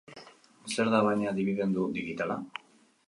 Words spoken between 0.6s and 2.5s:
Zer da, baina, dibidendu digitala?